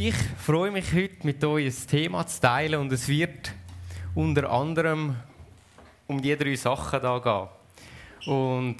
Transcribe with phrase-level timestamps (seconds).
[0.00, 3.50] Ich freue mich heute mit euch ein Thema zu teilen und es wird
[4.14, 5.16] unter anderem
[6.06, 8.32] um die drei Sachen da gehen.
[8.32, 8.76] Und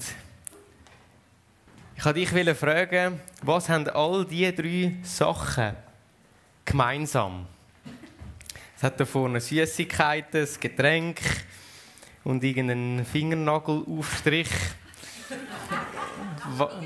[1.97, 5.75] ich wollte dich fragen, was haben all diese drei Sachen
[6.63, 7.47] gemeinsam?
[8.77, 11.19] Es hat da vorne Süßigkeiten, ein Getränk
[12.23, 14.51] und irgendeinen Fingernagelaufstrich.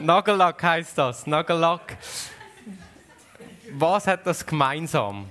[0.02, 1.97] Nagellack heißt das, Nagellack
[3.79, 5.29] was hat das gemeinsam?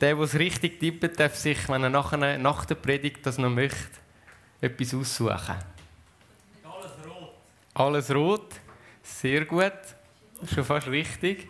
[0.00, 3.50] Der, der es richtig tippt, darf sich, wenn er nachher, nach der Predigt das noch
[3.50, 3.76] möchte,
[4.60, 5.56] etwas aussuchen.
[6.64, 7.32] Alles rot.
[7.74, 8.54] Alles rot.
[9.02, 9.72] Sehr gut.
[10.52, 11.48] Schon fast richtig.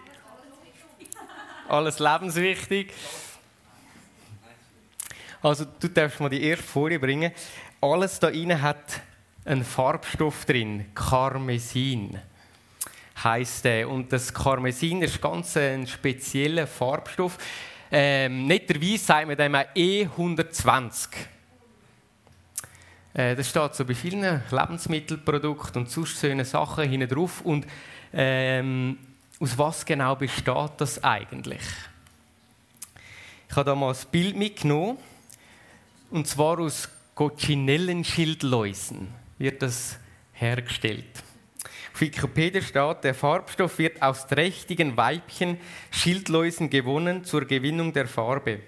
[1.68, 2.92] Alles lebenswichtig.
[5.40, 7.32] Also, du darfst mal die erste Folie bringen.
[7.80, 9.00] Alles da innen hat
[9.44, 12.20] einen Farbstoff drin, Karmesin
[13.22, 13.88] heißt der.
[13.88, 17.38] Und das Karmesin ist ganz ein spezieller Farbstoff.
[17.90, 21.08] Ähm, netterweise sagt man dem auch E120.
[23.14, 27.42] Äh, das steht so bei vielen Lebensmittelprodukten und sonst so Sachen hinten drauf.
[27.42, 27.66] Und
[28.12, 28.98] ähm,
[29.38, 31.62] aus was genau besteht das eigentlich?
[33.48, 34.98] Ich habe da mal ein Bild mitgenommen.
[36.10, 39.98] Und zwar aus Coccinellenschildläusen wird das
[40.32, 41.22] hergestellt.
[42.00, 45.58] Wikipedia steht, der Farbstoff wird aus trächtigen Weibchen
[45.90, 48.60] Schildläusen gewonnen zur Gewinnung der Farbe.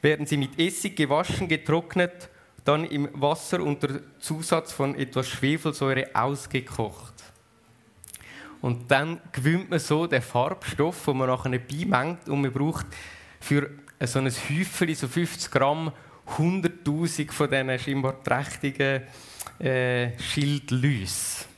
[0.00, 2.28] Werden sie mit Essig gewaschen, getrocknet,
[2.64, 7.14] dann im Wasser unter Zusatz von etwas Schwefelsäure ausgekocht.
[8.60, 12.86] Und dann gewinnt man so den Farbstoff, den man nachher beimengt und man braucht
[13.40, 15.92] für so ein Häufchen, so 50 Gramm,
[16.38, 19.02] 100'000 von diesen scheinbar trächtigen
[19.58, 21.51] äh, Schildläusen.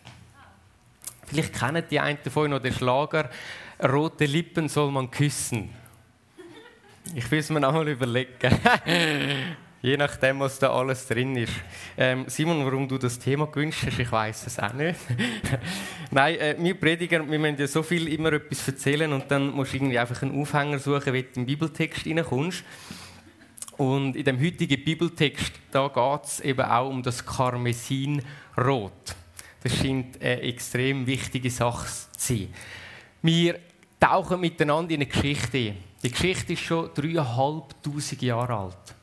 [1.34, 3.28] Vielleicht kennen die einen davon noch den Schlager
[3.82, 5.68] «Rote Lippen soll man küssen».
[7.12, 8.30] Ich will es mir nochmal überlegen.
[9.82, 11.52] Je nachdem, was da alles drin ist.
[11.98, 15.00] Ähm, Simon, warum du das Thema gewünscht hast, ich weiß es auch nicht.
[16.12, 19.72] Nein, äh, wir Prediger, wir müssen ja so viel immer etwas erzählen und dann musst
[19.72, 22.62] du irgendwie einfach einen Aufhänger suchen, wie du im Bibeltext reinkommst.
[23.76, 29.16] Und in dem heutigen Bibeltext, da geht es eben auch um das Karmesinrot.
[29.64, 32.54] Das scheint eine extrem wichtige Sache zu sein.
[33.22, 33.58] Wir
[33.98, 38.94] tauchen miteinander in eine Geschichte Die Geschichte ist schon dreieinhalbtausend Jahre alt.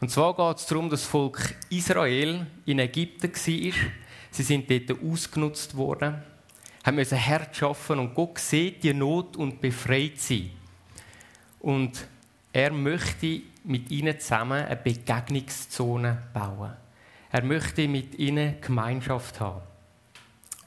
[0.00, 3.72] Und zwar geht es darum, dass das Volk Israel in Ägypten war.
[4.30, 6.22] Sie sind dort ausgenutzt worden,
[6.84, 10.52] haben müssen Herz schaffen und Gott sieht die Not und befreit sie.
[11.58, 12.06] Und
[12.52, 16.83] er möchte mit ihnen zusammen eine Begegnungszone bauen.
[17.34, 19.60] Er möchte mit ihnen Gemeinschaft haben.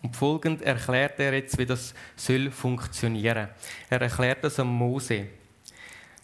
[0.02, 3.48] Und folgend erklärt er jetzt, wie das soll funktionieren.
[3.90, 5.28] Er erklärt das am Mose.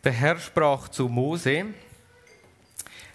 [0.03, 1.67] Der Herr sprach zu Mose: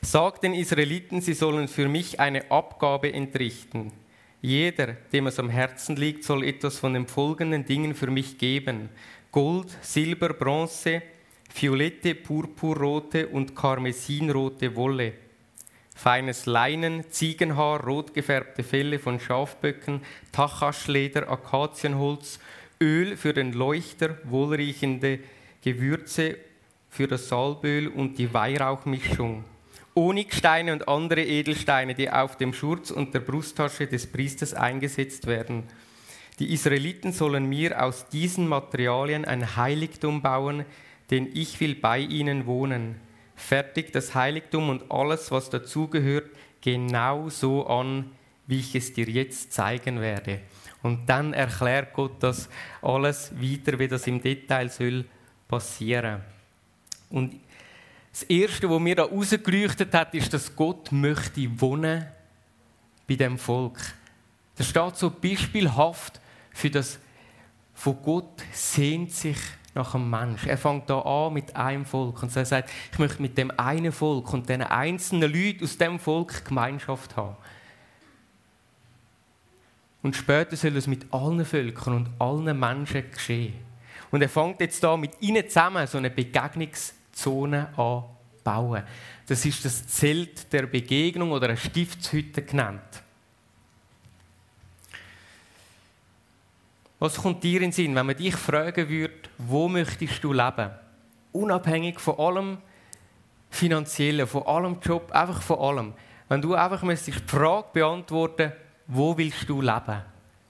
[0.00, 3.92] Sagt den Israeliten, sie sollen für mich eine Abgabe entrichten.
[4.40, 8.88] Jeder, dem es am Herzen liegt, soll etwas von den folgenden Dingen für mich geben:
[9.30, 11.02] Gold, Silber, Bronze,
[11.54, 15.27] violette, purpurrote und karmesinrote Wolle
[15.98, 22.38] feines Leinen, Ziegenhaar, rot gefärbte Felle von Schafböcken, Tachaschleder, Akazienholz,
[22.80, 25.18] Öl für den Leuchter, wohlriechende
[25.60, 26.36] Gewürze
[26.88, 29.44] für das Salböl und die Weihrauchmischung.
[29.96, 35.64] Honigsteine und andere Edelsteine, die auf dem Schurz und der Brusttasche des Priesters eingesetzt werden.
[36.38, 40.64] Die Israeliten sollen mir aus diesen Materialien ein Heiligtum bauen,
[41.10, 43.00] denn ich will bei ihnen wohnen
[43.38, 46.28] fertigt das Heiligtum und alles, was dazugehört,
[46.60, 48.10] genau so an,
[48.46, 50.40] wie ich es dir jetzt zeigen werde.
[50.82, 52.48] Und dann erklärt Gott das
[52.82, 55.04] alles weiter, wie das im Detail soll
[55.46, 56.20] passieren.
[57.10, 57.40] Und
[58.10, 62.06] das Erste, was mir da rausgeleuchtet hat, ist, dass Gott möchte wohnen
[63.06, 63.78] bei dem Volk.
[64.56, 66.20] Das steht so beispielhaft
[66.50, 66.98] für das,
[67.74, 69.38] von Gott sehnt sich
[69.78, 70.46] nach einem Mensch.
[70.46, 73.92] Er fängt da an mit einem Volk und er sagt, ich möchte mit dem einen
[73.92, 77.36] Volk und den einzelnen Leuten aus dem Volk Gemeinschaft haben.
[80.02, 83.54] Und später soll es mit allen Völkern und allen Menschen geschehen.
[84.10, 88.04] Und er fängt jetzt da mit ihnen zusammen so eine Begegnungszone an
[88.44, 88.82] bauen.
[89.26, 93.02] Das ist das Zelt der Begegnung oder eine Stiftshütte genannt.
[96.98, 100.70] Was kommt dir in den Sinn, wenn man dich fragen würde, wo möchtest du leben?
[101.32, 102.58] Unabhängig von allem
[103.50, 105.94] Finanziellen, von allem Job, einfach von allem.
[106.28, 108.52] Wenn du einfach die Frage beantworten
[108.88, 110.02] wo willst du leben?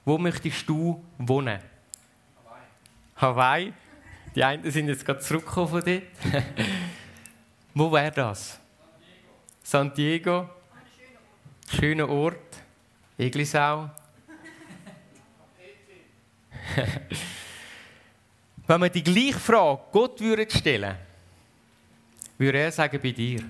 [0.05, 1.59] Wo möchtest du wohnen?
[3.17, 3.67] Hawaii.
[3.67, 3.73] Hawaii?
[4.33, 6.03] Die einen sind jetzt gerade zurückgekommen von dort.
[7.73, 8.59] Wo wäre das?
[9.61, 10.49] San Diego.
[11.69, 12.63] Schöner Ort.
[13.17, 13.89] Eglisau.
[18.67, 20.95] Wenn wir die gleiche Frage Gott würde stellen,
[22.37, 23.43] würde er sagen bei dir.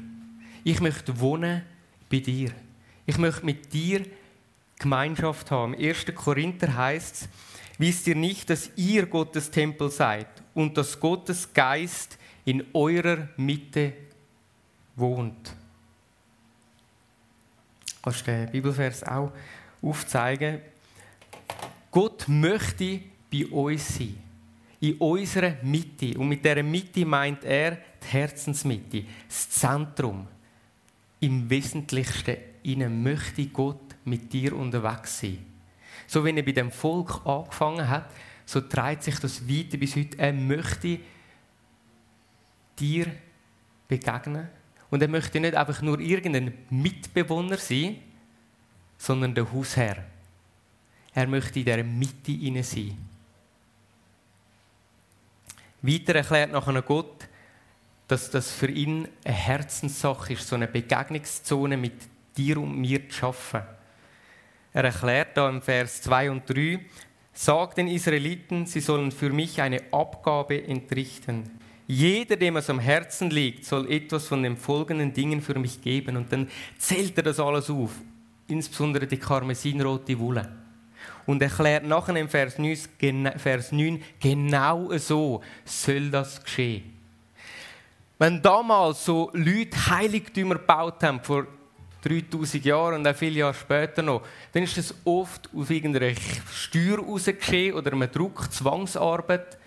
[0.64, 1.64] Ich möchte wohnen
[2.10, 2.52] bei dir.
[3.06, 4.06] Ich möchte mit dir
[4.78, 5.74] Gemeinschaft haben.
[5.74, 6.06] Im 1.
[6.16, 7.30] Korinther heißt es,
[7.78, 13.94] wisst ihr nicht, dass ihr Gottes Tempel seid und dass Gottes Geist in eurer Mitte
[14.96, 15.54] wohnt.
[18.02, 19.32] Kannst du den Bibelvers auch
[19.82, 20.62] aufzeigen?
[21.92, 24.16] Gott möchte bei uns sein,
[24.80, 26.18] in unserer Mitte.
[26.18, 30.28] Und mit dieser Mitte meint er die Herzensmitte, das Zentrum.
[31.20, 35.46] Im Wesentlichsten ihnen möchte Gott mit dir unterwegs sein.
[36.08, 38.10] So wie er bei dem Volk angefangen hat,
[38.46, 40.18] so treibt sich das weiter bis heute.
[40.18, 41.00] Er möchte
[42.80, 43.08] dir
[43.88, 44.48] begegnen.
[44.90, 47.98] Und er möchte nicht einfach nur irgendein Mitbewohner sein,
[48.98, 50.04] sondern der Hausherr.
[51.14, 52.98] Er möchte in dieser Mitte sein.
[55.82, 57.28] Weiter erklärt nachher Gott,
[58.08, 61.94] dass das für ihn eine Herzenssache ist, so eine Begegnungszone mit
[62.36, 63.62] dir und mir zu schaffen.
[64.74, 66.80] Er erklärt da im Vers 2 und 3,
[67.34, 71.50] Sagt den Israeliten, sie sollen für mich eine Abgabe entrichten.
[71.88, 76.18] Jeder, dem es am Herzen liegt, soll etwas von den folgenden Dingen für mich geben.
[76.18, 77.92] Und dann zählt er das alles auf,
[78.48, 80.52] insbesondere die karmesinrote Wolle.
[81.26, 87.00] Und erklärt nachher im Vers 9, Vers 9 genau so soll das geschehen.
[88.18, 91.48] Wenn damals so Leute Heiligtümer gebaut haben, vor
[92.02, 96.14] 3000 Jahren und auch viele Jahre später noch, dann ist das oft auf irgendeiner
[96.52, 99.58] Steuer geschehen oder einem Druck, Zwangsarbeit.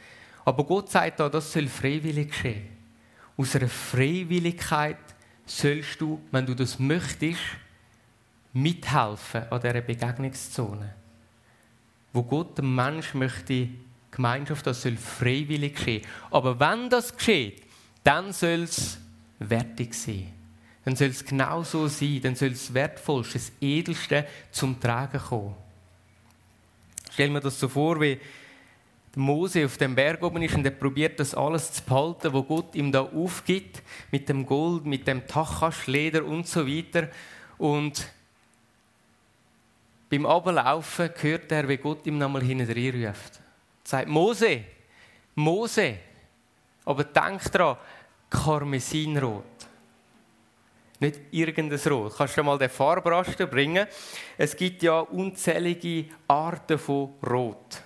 [0.45, 2.69] Aber Gott sagt da, das soll freiwillig geschehen.
[3.37, 4.99] Aus einer Freiwilligkeit
[5.47, 7.41] sollst du, wenn du das möchtest,
[8.53, 10.95] mithelfen an dieser Begegnungszone.
[12.13, 13.69] Wo Gott dem Mensch möchte,
[14.11, 16.03] Gemeinschaft, das soll freiwillig geschehen.
[16.31, 17.63] Aber wenn das geschieht,
[18.05, 18.99] dann soll es
[19.39, 20.33] wertig sein
[20.85, 25.55] dann soll es genau so sein, dann soll das Wertvollste, das Edelste zum Tragen kommen.
[27.13, 28.19] Stell mir das so vor, wie
[29.15, 32.75] Mose auf dem Berg oben ist und er probiert das alles zu behalten, was Gott
[32.75, 37.09] ihm da aufgibt, mit dem Gold, mit dem Tachaschleder und so weiter.
[37.59, 38.09] Und
[40.13, 43.37] beim Ablaufen hört er, wie Gott ihm nochmal hinterher ruft.
[43.37, 44.65] Er sagt, Mose,
[45.35, 45.97] Mose,
[46.85, 47.79] aber denk dran,
[48.29, 49.43] Karmesinrot.
[51.01, 52.15] Nicht irgendein Rot.
[52.15, 53.87] Kannst du mal den Farbrasten bringen?
[54.37, 57.81] Es gibt ja unzählige Arten von Rot.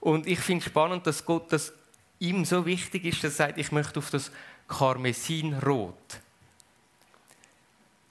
[0.00, 1.72] Und ich finde es spannend, dass Gott das
[2.18, 4.32] ihm so wichtig ist, dass er sagt, ich möchte auf das
[4.66, 5.94] Karmesinrot.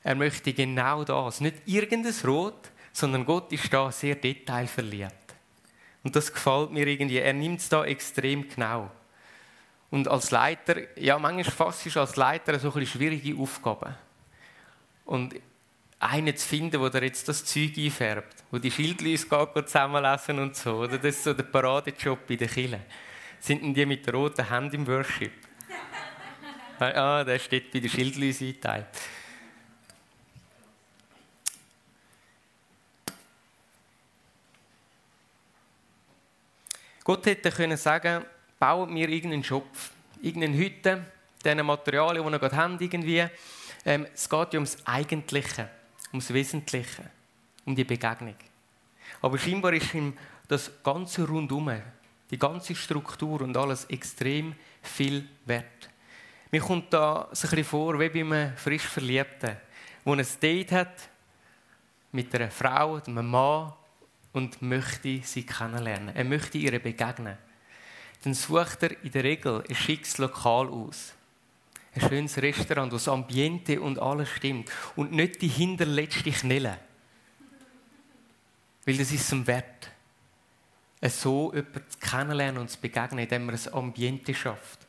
[0.03, 1.41] Er möchte genau das.
[1.41, 5.35] Nicht irgendein Rot, sondern Gott ist da sehr detailverliebt.
[6.03, 7.17] Und das gefällt mir irgendwie.
[7.17, 8.89] Er nimmt es da extrem genau.
[9.91, 13.95] Und als Leiter, ja, manchmal fast ist als Leiter so eine schwierige Aufgabe.
[15.03, 15.35] Und
[15.99, 20.77] einen zu finden, der jetzt das Zeug einfärbt, wo die Schildlis zusammenlesen und so.
[20.77, 20.97] Oder?
[20.97, 22.81] Das ist so der Paradejob bei den Kirchen.
[23.41, 25.33] Sind denn die mit roten Händen im Worship?
[26.79, 28.87] ah, der steht bei den Schildlis eingeteilt.
[37.05, 38.25] Gott hätte können sagen,
[38.57, 39.91] baut mir irgendeinen Schopf,
[40.23, 41.05] irgendeine Hütte,
[41.43, 43.23] diese Materialien, die wir gerade haben, irgendwie
[43.85, 45.69] ähm, es geht ja ums Eigentliche,
[46.11, 47.03] ums Wesentliche,
[47.63, 48.33] um die Begegnung.
[49.21, 51.71] Aber scheinbar ist ihm das ganze Rundum,
[52.31, 55.91] die ganze Struktur und alles extrem viel wert.
[56.49, 59.57] Mir kommt da so ein bisschen vor, wie bei einem frisch Verliebten,
[60.05, 61.09] der ein Date hat
[62.11, 63.73] mit einer Frau, einem Mann
[64.35, 66.15] und möchte sie kennenlernen.
[66.15, 67.37] Er möchte ihr begegnen.
[68.23, 71.13] Dann sucht er in der Regel ein schickes Lokal aus
[71.95, 74.69] ein schönes Restaurant, wo das Ambiente und alles stimmt.
[74.95, 76.77] Und nicht die hinterletzte Knelle.
[78.85, 79.89] Weil das ist zum Wert.
[81.01, 84.79] So jemanden kennenlernen und zu begegnen, indem man ein Ambiente schafft.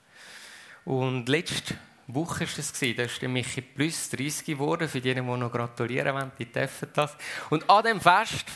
[0.84, 1.74] Und letzte
[2.08, 4.88] Woche war das, da ist der Michi plus 30 geworden.
[4.88, 7.16] Für diejenigen, die noch gratulieren wollen, die dürfen das.
[7.50, 8.46] Und an dem Fest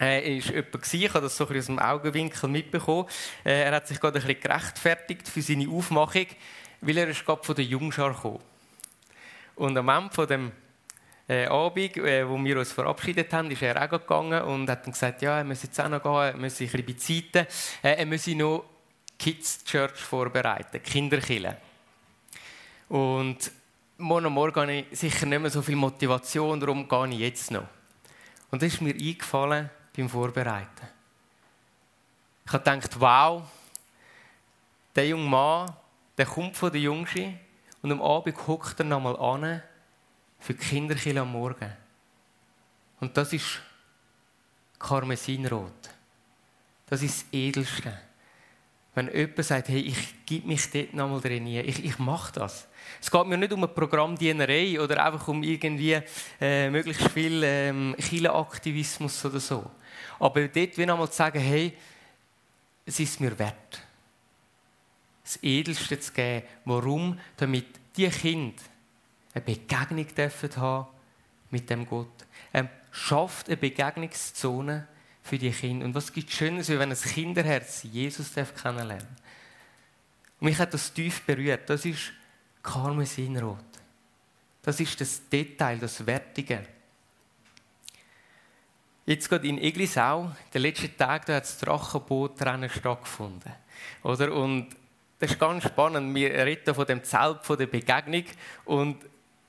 [0.00, 3.06] äh, ist jemand ich habe das so ein aus dem Augenwinkel mitbekommen.
[3.44, 6.26] Äh, er hat sich gerade ein bisschen gerechtfertigt für seine Aufmachung
[6.80, 8.40] weil er ist gerade von der Jungschar gekommen.
[9.56, 10.52] Und am Ende von dem
[11.28, 14.92] äh, Abend, äh, wo wir uns verabschiedet haben, ist er auch gegangen und hat dann
[14.92, 17.46] gesagt, ja, er müsse jetzt auch noch gehen, er müsse ein bisschen bezeiten,
[17.82, 18.64] äh, er müsse noch
[19.18, 21.56] Kids Church vorbereiten, Kinderkille.
[22.88, 23.50] Und
[23.96, 27.66] morgen Morgen habe ich sicher nicht mehr so viel Motivation, darum gehe ich jetzt noch.
[28.50, 30.88] Und das ist mir eingefallen beim Vorbereiten.
[32.44, 33.42] Ich habe gedacht, wow,
[34.94, 35.74] der junge Mann,
[36.16, 37.36] der kommt von der Jungschi
[37.82, 39.62] und am Abend hockt er nochmal an
[40.38, 41.72] für die Kinderkille am Morgen.
[43.00, 43.60] Und das ist
[44.78, 45.90] Karmesinrot.
[46.86, 47.98] Das ist das Edelste.
[48.96, 52.66] Wenn jemand sagt, hey, ich gebe mich dort nochmal trainieren, ich, ich mache das.
[52.98, 56.00] Es geht mir nicht um eine Programmdienerei oder einfach um irgendwie
[56.40, 59.70] äh, möglichst viel ähm, Aktivismus oder so.
[60.18, 61.74] Aber dort wie nochmal zu sagen, hey,
[62.86, 63.82] es ist mir wert,
[65.22, 66.46] das Edelste zu geben.
[66.64, 67.20] Warum?
[67.36, 67.66] Damit
[67.98, 68.62] die Kinder
[69.34, 70.86] eine Begegnung dürfen haben
[71.50, 72.24] mit dem Gott.
[72.50, 74.88] Er schafft eine Begegnungszone
[75.26, 75.84] für die Kinder.
[75.84, 79.26] Und was gibt Schönes, wenn ein Kinderherz Jesus kennenlernen darf.
[80.40, 81.68] Und mich hat das tief berührt.
[81.68, 82.12] Das ist
[82.62, 83.64] Karmesinrot.
[84.62, 86.66] Das ist das Detail, das Wertige.
[89.06, 93.52] Jetzt gerade in Eglisau, der letzte Tag, da hat das Drachenbootrennen stattgefunden.
[94.02, 94.32] Oder?
[94.32, 94.68] Und
[95.18, 96.14] das ist ganz spannend.
[96.14, 98.24] Wir reden von dem Zelt von der Begegnung
[98.64, 98.96] und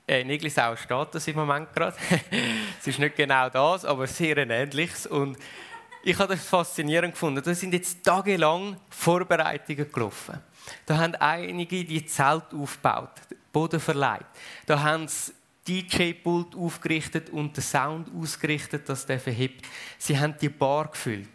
[0.08, 1.96] äh, in Eglisau steht das im Moment gerade.
[2.80, 5.06] es ist nicht genau das, aber sehr ein ähnliches.
[5.06, 5.36] Und
[6.02, 7.42] ich habe das faszinierend gefunden.
[7.44, 10.40] Da sind jetzt tagelang Vorbereitungen gelaufen.
[10.86, 13.12] Da haben einige die Zelt aufgebaut,
[13.52, 14.26] Boden verleiht.
[14.66, 15.32] Da haben sie
[15.66, 19.66] DJ-Pult aufgerichtet und den Sound ausgerichtet, dass der verhebt.
[19.98, 21.28] Sie haben die Bar gefüllt.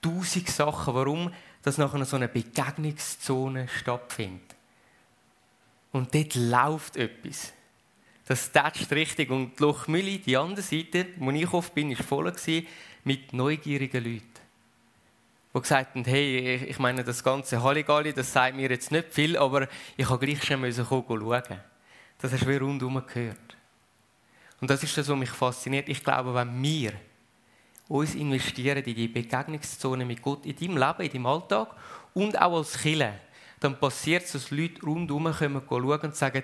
[0.00, 0.94] Tausend Sachen.
[0.94, 1.32] Warum?
[1.62, 4.54] Dass nachher so eine Begegnungszone stattfindet.
[5.90, 7.52] Und dort läuft etwas.
[8.26, 9.30] Das tätscht richtig.
[9.30, 12.32] Und die Lochmühle, die andere Seite, wo ich oft bin, war voll
[13.04, 14.34] mit neugierigen Leuten.
[15.54, 19.36] Die gesagt haben, hey, ich meine, das ganze Halligalli, das sagt mir jetzt nicht viel,
[19.36, 21.42] aber ich habe gleich schon schauen.
[22.18, 23.56] Das hast du wie rundherum gehört.
[24.60, 25.88] Und das ist das, was mich fasziniert.
[25.88, 26.92] Ich glaube, wenn wir
[27.88, 31.68] uns investieren in die Begegnungszone mit Gott, in deinem Leben, in deinem Alltag
[32.14, 33.14] und auch als Killer,
[33.60, 36.42] dann passiert es, dass Leute rundherum kommen schauen und sagen,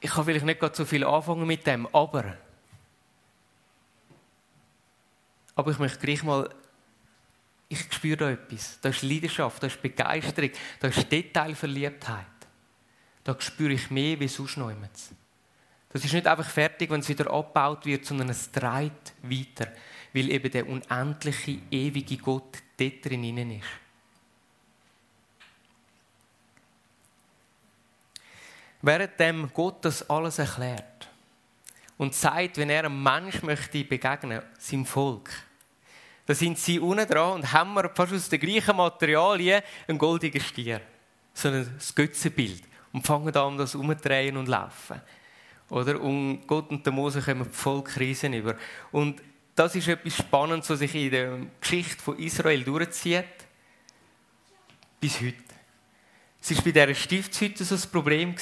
[0.00, 2.36] ich kann vielleicht nicht so viel anfangen mit dem, aber
[5.54, 6.48] aber ich möchte gleich mal,
[7.68, 8.80] ich spüre da etwas.
[8.80, 12.26] Da ist Leidenschaft, da ist Begeisterung, da ist Detailverliebtheit.
[13.22, 14.72] Da spüre ich mehr wie sonst noch
[15.90, 19.70] Das ist nicht einfach fertig, wenn es wieder abgebaut wird, sondern es treibt weiter,
[20.14, 23.68] weil eben der unendliche, ewige Gott dort drin ist.
[28.82, 31.08] Während Gott das alles erklärt
[31.98, 35.30] und sagt, wenn er einem Mensch möchte begegnen, seinem Volk,
[36.26, 40.80] da sind sie unten dran und haben fast aus den gleichen Materialien einen goldigen Stier.
[41.34, 42.62] So ein Götzenbild.
[42.92, 45.00] Und fangen an, das umzudrehen und laufen.
[45.68, 46.00] Oder?
[46.00, 48.56] Und Gott und der Mose kommen voll Krisen über.
[48.90, 49.22] Und
[49.54, 53.24] das ist etwas Spannendes, was sich in der Geschichte von Israel durchzieht.
[55.00, 55.49] Bis heute.
[56.42, 58.34] Es war bei dieser Stiftshütte so ein Problem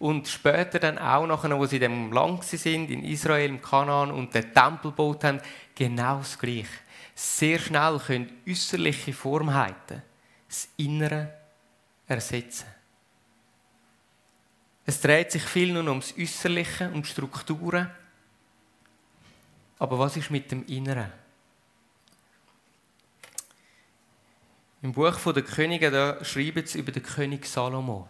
[0.00, 4.10] und später dann auch, nachher, wo sie in dem Land sind, in Israel, im Kanaan
[4.10, 5.40] und den Tempel gebaut haben,
[5.74, 6.66] genau das Gleiche
[7.16, 10.02] sehr schnell können äußerliche Formheiten
[10.46, 11.32] das Innere
[12.06, 12.66] ersetzen.
[14.84, 17.90] Es dreht sich viel nur ums Äußerliche, um Strukturen.
[19.78, 21.10] Aber was ist mit dem Inneren?
[24.82, 28.06] Im Buch der Könige da schreibt es über den König Salomo.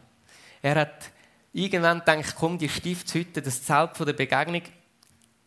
[0.63, 1.11] Er hat
[1.53, 4.63] irgendwann gedacht, komm, die Stiftshütte, das Zelt der Begegnung,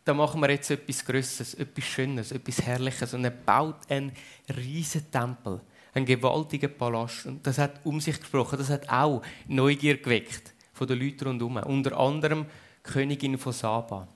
[0.06, 3.14] da machen wir jetzt etwas Größeres, etwas Schönes, etwas Herrliches.
[3.14, 4.14] Und er baut einen
[4.56, 5.62] riesen Tempel,
[5.94, 7.26] einen gewaltigen Palast.
[7.26, 11.58] Und das hat um sich gesprochen, das hat auch Neugier geweckt von den Leuten rundherum.
[11.58, 12.46] Unter anderem
[12.86, 14.08] die Königin von Saba.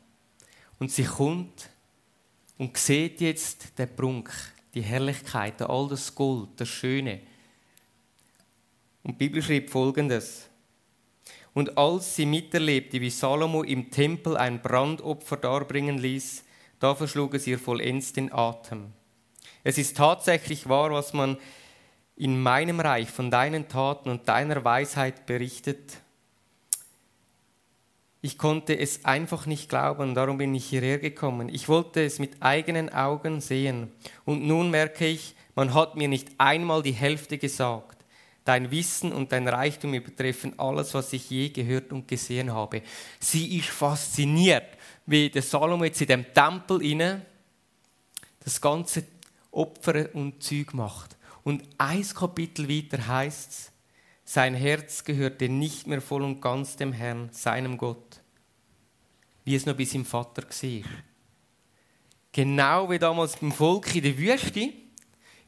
[0.79, 1.69] Und sie kommt
[2.57, 4.31] und sieht jetzt den Prunk,
[4.73, 7.21] die Herrlichkeit, all das Gold, das Schöne.
[9.03, 10.49] Und die Bibel schreibt folgendes.
[11.53, 16.43] Und als sie miterlebte, wie Salomo im Tempel ein Brandopfer darbringen ließ,
[16.79, 18.91] da verschlug es ihr vollends den Atem.
[19.63, 21.37] Es ist tatsächlich wahr, was man
[22.15, 25.97] in meinem Reich von deinen Taten und deiner Weisheit berichtet.
[28.25, 31.49] Ich konnte es einfach nicht glauben, darum bin ich hierher gekommen.
[31.49, 33.91] Ich wollte es mit eigenen Augen sehen.
[34.23, 37.97] Und nun merke ich, man hat mir nicht einmal die Hälfte gesagt.
[38.45, 42.81] Dein Wissen und dein Reichtum übertreffen alles, was ich je gehört und gesehen habe.
[43.19, 47.25] Sie ist fasziniert, wie der Salomo jetzt in dem Tempel inne
[48.39, 49.03] das ganze
[49.51, 51.17] Opfer und Zeug macht.
[51.43, 53.72] Und ein Kapitel weiter heißt es,
[54.33, 58.19] sein Herz gehörte nicht mehr voll und ganz dem Herrn, seinem Gott,
[59.45, 60.89] wie es noch bis im Vater war.
[62.31, 64.73] Genau wie damals beim Volk in der Wüste,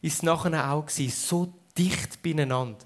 [0.03, 2.85] ist es nachher auch so dicht beieinander.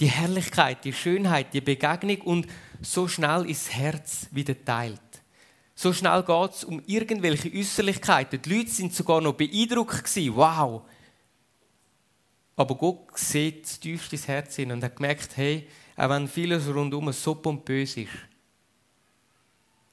[0.00, 2.48] Die Herrlichkeit, die Schönheit, die Begegnung und
[2.80, 5.00] so schnell ist das Herz wieder teilt.
[5.76, 8.42] So schnell geht es um irgendwelche Äußerlichkeiten.
[8.42, 10.34] Die Leute sind sogar noch beeindruckt gewesen.
[10.34, 10.82] Wow!
[12.56, 15.66] Aber Gott sieht das tiefste Herz hin und hat gemerkt, hey,
[15.96, 18.10] auch wenn vieles rundum so pompös ist,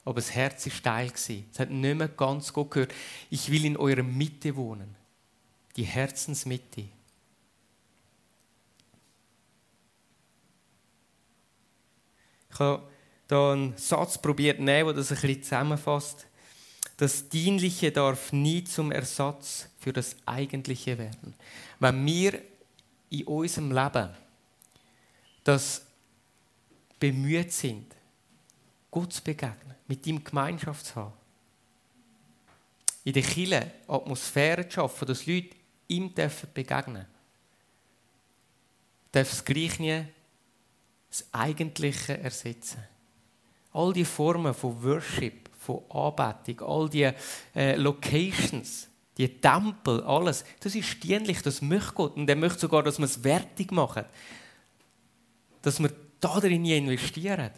[0.09, 1.11] aber das Herz ist steil.
[1.13, 2.93] Es hat nicht mehr ganz Gott gehört.
[3.29, 4.95] Ich will in eurer Mitte wohnen.
[5.75, 6.85] Die Herzensmitte.
[12.51, 12.89] Ich habe
[13.27, 16.25] da einen Satz probiert nehmen, der das ein bisschen zusammenfasst.
[16.97, 21.35] Das Dienliche darf nie zum Ersatz für das Eigentliche werden.
[21.79, 22.41] Wenn wir
[23.09, 24.09] in unserem Leben
[25.43, 25.85] das
[26.99, 27.95] bemüht sind,
[28.91, 31.13] Gott zu begegnen, mit ihm Gemeinschaft zu haben,
[33.03, 35.55] in der Kirche Atmosphäre zu schaffen, dass Leute
[35.87, 37.07] ihm begegnen dürfen,
[39.11, 40.05] darf das Gleich nie
[41.09, 42.83] das Eigentliche ersetzen.
[43.73, 47.11] All die Formen von Worship, von Anbetung, all die
[47.55, 48.88] äh, Locations,
[49.19, 52.15] die Tempel, alles, das ist dienlich, das möchte Gott.
[52.15, 54.05] Und er möchte sogar, dass wir es wertig machen.
[55.61, 57.51] Dass wir darin investieren.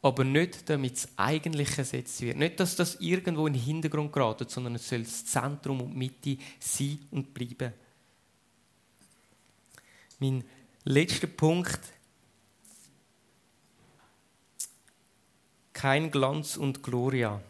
[0.00, 2.36] Aber nicht, damit das Eigentliche ersetzt wird.
[2.36, 6.38] Nicht, dass das irgendwo in den Hintergrund gerät, sondern es soll das Zentrum und Mitte
[6.60, 7.74] sein und bleiben.
[10.20, 10.44] Mein
[10.84, 11.80] letzter Punkt
[15.72, 17.40] kein Glanz und Gloria.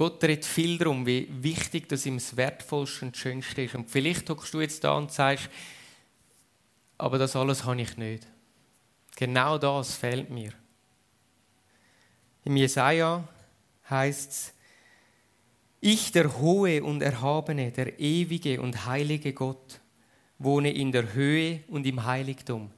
[0.00, 3.74] Gott redet viel darum, wie wichtig das ihm das Wertvollste und Schönste ist.
[3.74, 5.50] Und vielleicht hockst du jetzt da und sagst,
[6.96, 8.26] aber das alles habe ich nicht.
[9.14, 10.54] Genau das fehlt mir.
[12.46, 13.28] Im Jesaja
[13.90, 14.54] heißt es,
[15.82, 19.80] ich, der Hohe und Erhabene, der Ewige und Heilige Gott,
[20.38, 22.70] wohne in der Höhe und im Heiligtum.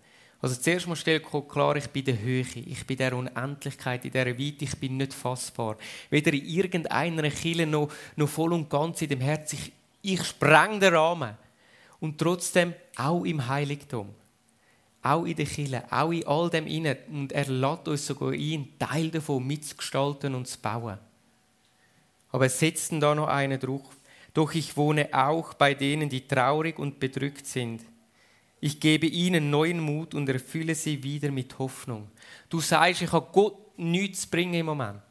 [0.43, 4.27] Also zuerst mal stellt klar, ich bin der Höhe, ich bin der Unendlichkeit, in dieser
[4.27, 5.79] Weite, ich bin nicht fassbar.
[6.11, 9.53] Weder in irgendeiner Kille noch, noch voll und ganz in dem Herz.
[9.53, 11.37] Ich, ich spreng den Rahmen.
[12.01, 14.09] Und trotzdem auch im Heiligtum.
[15.01, 16.97] Auch in der Kille, auch in all dem Innen.
[17.09, 20.99] Und er lädt uns sogar ein, Teil davon mitzugestalten und zu bauen.
[22.33, 23.89] Aber setzt da noch einen Druck.
[24.35, 27.83] Doch ich wohne auch bei denen, die traurig und bedrückt sind
[28.65, 32.09] ich gebe ihnen neuen Mut und erfülle sie wieder mit Hoffnung.
[32.49, 35.03] Du sagst, ich habe Gott nichts zu bringen im Moment.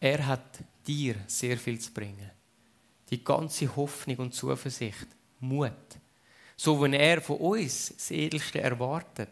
[0.00, 2.28] Er hat dir sehr viel zu bringen.
[3.10, 5.06] Die ganze Hoffnung und Zuversicht,
[5.38, 5.70] Mut.
[6.56, 9.30] So, wenn er von uns das Edelste erwartet,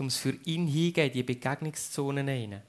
[0.00, 2.62] um es für ihn hingehen, die Begegnungszonen hinein,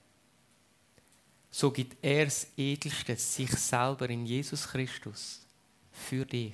[1.49, 5.47] so gibt er das Edelste, sich selber in Jesus Christus,
[5.91, 6.54] für dich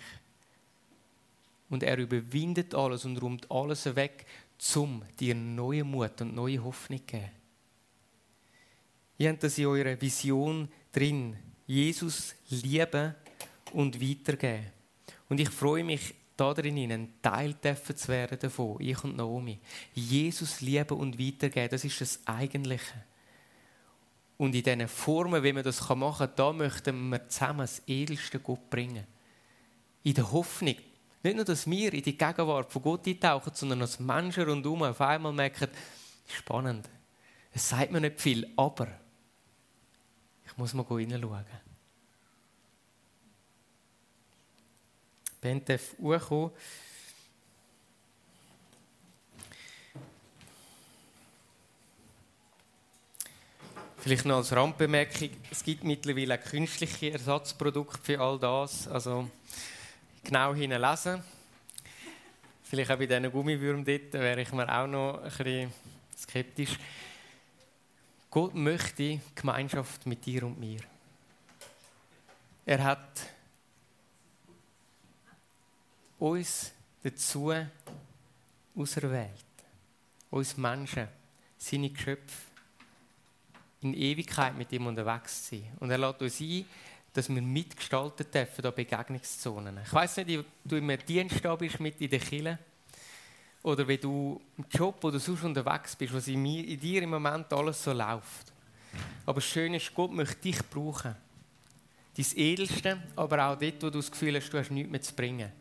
[1.69, 4.25] und er überwindet alles und räumt alles weg,
[4.75, 7.31] um dir neue Mut und neue Hoffnung zu geben.
[9.17, 11.35] Ihr habt das in eurer Vision drin.
[11.67, 13.15] Jesus lieben
[13.73, 14.67] und weitergeben.
[15.27, 19.59] Und ich freue mich, darin ein Teil zu werden davon, ich und Naomi.
[19.93, 23.03] Jesus lieben und weitergeben, das ist das Eigentliche.
[24.37, 28.39] Und in diesen Formen, wie man das machen kann, da möchten wir zusammen das Edelste
[28.39, 29.05] Gott bringen.
[30.03, 30.75] In der Hoffnung,
[31.21, 35.01] nicht nur, dass wir in die Gegenwart von Gott eintauchen, sondern dass Menschen rundherum auf
[35.01, 35.69] einmal merken,
[36.27, 36.89] spannend.
[37.51, 38.87] Es sagt mir nicht viel, aber
[40.45, 41.45] ich muss mal hineinschauen.
[45.41, 46.51] Ben darf hochkommen.
[53.97, 58.87] Vielleicht noch als Randbemerkung, es gibt mittlerweile künstliche Ersatzprodukte für all das.
[58.87, 59.29] Also
[60.29, 61.23] genau lesen.
[62.61, 65.73] Vielleicht auch bei diesen Gummiwürmern dort wäre ich mir auch noch ein bisschen
[66.15, 66.77] skeptisch.
[68.29, 70.81] Gott möchte Gemeinschaft mit dir und mir.
[72.63, 73.21] Er hat
[76.19, 77.51] uns dazu
[78.75, 79.31] auserwählt,
[80.29, 81.07] uns Menschen,
[81.57, 82.49] seine Geschöpfe,
[83.81, 85.71] in Ewigkeit mit ihm unterwegs zu sein.
[85.79, 86.65] Und er lädt uns ein,
[87.13, 89.79] dass wir mitgestalten dürfen, da Begegnungszonen.
[89.83, 92.59] Ich weiß nicht, wie du im Dienst da bist, mit in der Kirche,
[93.63, 97.09] oder wie du im Job oder sonst unterwegs bist, was in, mir, in dir im
[97.09, 98.53] Moment alles so läuft.
[99.25, 101.15] Aber das Schöne ist, Gott möchte dich brauchen.
[102.15, 105.13] dein Edelste, aber auch dort, wo du das Gefühl hast, du hast nichts mehr zu
[105.13, 105.51] bringen.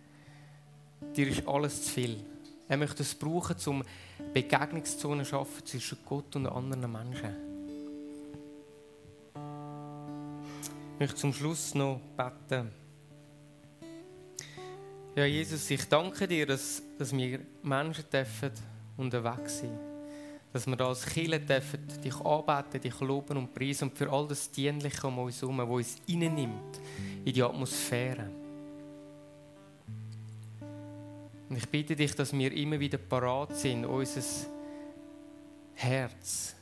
[1.17, 2.25] Dir ist alles zu viel.
[2.69, 3.85] Er möchte es brauchen, um
[4.33, 7.58] Begegnungszonen zu schaffen zwischen Gott und anderen Menschen.
[10.99, 12.71] Möchte zum Schluss noch beten.
[15.15, 18.53] Ja, Jesus, ich danke dir, dass, dass wir Menschen dürfen
[18.97, 19.79] unterwegs sind.
[20.53, 24.51] Dass wir als Kirche dürfen dich anbeten, dich loben und preisen und für all das
[24.51, 26.81] Dienliche um uns herum, das uns reinnimmt
[27.25, 28.31] in die Atmosphäre.
[31.49, 34.23] Und ich bitte dich, dass wir immer wieder parat sind, unser
[35.75, 36.55] Herz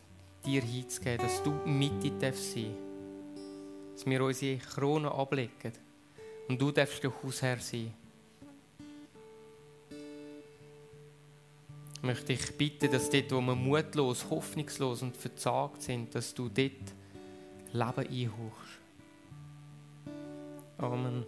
[0.44, 2.86] dir hinzugeben, dass du Mitte darfst sein
[3.96, 5.72] Dass wir unsere Krone ablegen
[6.48, 7.94] und du darfst der Hausherr sein.
[11.94, 16.50] Ich möchte dich bitten, dass dort, wo wir mutlos, hoffnungslos und verzagt sind, dass du
[16.50, 16.72] dort
[17.72, 18.80] Leben einhauchst.
[20.76, 21.24] Amen.